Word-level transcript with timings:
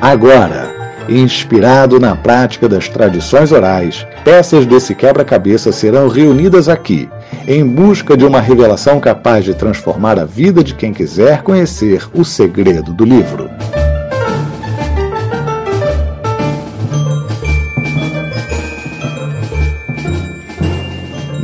Agora, 0.00 0.74
inspirado 1.10 2.00
na 2.00 2.16
prática 2.16 2.66
das 2.66 2.88
tradições 2.88 3.52
orais, 3.52 4.06
peças 4.24 4.64
desse 4.64 4.94
quebra-cabeça 4.94 5.72
serão 5.72 6.08
reunidas 6.08 6.70
aqui, 6.70 7.06
em 7.46 7.66
busca 7.66 8.16
de 8.16 8.24
uma 8.24 8.40
revelação 8.40 8.98
capaz 8.98 9.44
de 9.44 9.52
transformar 9.52 10.18
a 10.18 10.24
vida 10.24 10.64
de 10.64 10.74
quem 10.74 10.94
quiser 10.94 11.42
conhecer 11.42 12.08
o 12.14 12.24
segredo 12.24 12.94
do 12.94 13.04
livro. 13.04 13.50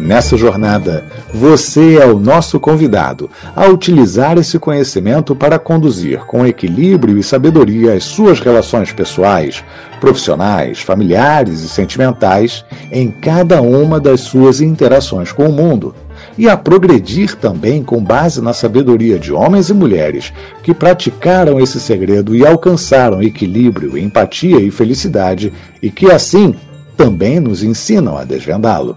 Nessa 0.07 0.37
jornada, 0.37 1.05
você 1.35 1.97
é 1.97 2.07
o 2.07 2.17
nosso 2.17 2.61
convidado 2.61 3.29
a 3.57 3.67
utilizar 3.67 4.39
esse 4.39 4.57
conhecimento 4.57 5.35
para 5.35 5.59
conduzir 5.59 6.21
com 6.27 6.47
equilíbrio 6.47 7.19
e 7.19 7.25
sabedoria 7.25 7.93
as 7.93 8.05
suas 8.05 8.39
relações 8.39 8.93
pessoais, 8.93 9.65
profissionais, 10.01 10.79
familiares 10.79 11.61
e 11.63 11.69
sentimentais 11.69 12.65
em 12.93 13.11
cada 13.11 13.61
uma 13.61 13.99
das 13.99 14.21
suas 14.21 14.61
interações 14.61 15.33
com 15.33 15.49
o 15.49 15.53
mundo. 15.53 15.93
E 16.39 16.49
a 16.49 16.57
progredir 16.57 17.35
também 17.35 17.83
com 17.83 18.01
base 18.01 18.41
na 18.41 18.53
sabedoria 18.53 19.19
de 19.19 19.33
homens 19.33 19.71
e 19.71 19.75
mulheres 19.75 20.33
que 20.63 20.73
praticaram 20.73 21.59
esse 21.59 21.81
segredo 21.81 22.33
e 22.37 22.47
alcançaram 22.47 23.21
equilíbrio, 23.21 23.99
empatia 23.99 24.61
e 24.61 24.71
felicidade, 24.71 25.53
e 25.83 25.91
que 25.91 26.13
assim 26.13 26.55
também 26.97 27.41
nos 27.41 27.65
ensinam 27.65 28.17
a 28.17 28.23
desvendá-lo. 28.23 28.97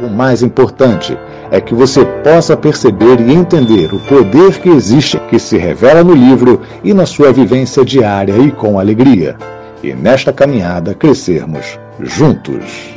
O 0.00 0.08
mais 0.08 0.42
importante 0.42 1.18
é 1.50 1.60
que 1.60 1.74
você 1.74 2.04
possa 2.22 2.56
perceber 2.56 3.20
e 3.20 3.32
entender 3.32 3.92
o 3.92 3.98
poder 3.98 4.58
que 4.60 4.68
existe, 4.68 5.18
que 5.28 5.40
se 5.40 5.58
revela 5.58 6.04
no 6.04 6.14
livro 6.14 6.60
e 6.84 6.94
na 6.94 7.04
sua 7.04 7.32
vivência 7.32 7.84
diária 7.84 8.36
e 8.38 8.52
com 8.52 8.78
alegria. 8.78 9.36
E 9.82 9.92
nesta 9.94 10.32
caminhada 10.32 10.94
crescermos 10.94 11.78
juntos. 12.00 12.94